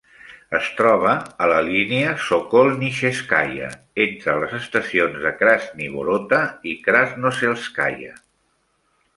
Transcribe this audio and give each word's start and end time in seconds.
Es 0.59 0.67
troba 0.77 1.11
a 1.47 1.49
la 1.51 1.59
línia 1.67 2.13
Sokolnicheskaya, 2.27 3.69
entre 4.07 4.35
les 4.45 4.57
estacions 4.63 5.21
de 5.27 5.35
Krasnye 5.43 5.93
Vorota 5.99 6.43
i 6.73 6.77
Krasnoselskaya. 6.89 8.17